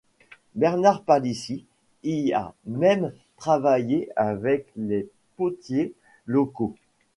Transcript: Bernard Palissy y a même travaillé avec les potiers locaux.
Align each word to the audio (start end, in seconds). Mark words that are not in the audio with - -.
Bernard 0.55 1.03
Palissy 1.03 1.63
y 2.03 2.33
a 2.33 2.55
même 2.65 3.13
travaillé 3.37 4.09
avec 4.15 4.65
les 4.75 5.07
potiers 5.37 5.93
locaux. 6.25 6.73